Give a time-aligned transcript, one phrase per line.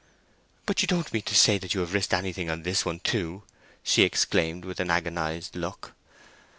[0.65, 3.43] "But you don't mean to say that you have risked anything on this one too!"
[3.83, 5.93] she exclaimed, with an agonized look.